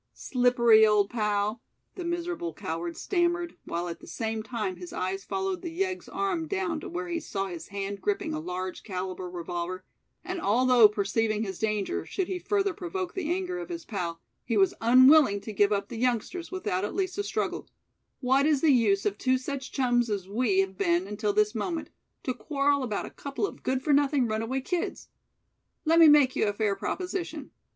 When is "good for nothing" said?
23.61-24.27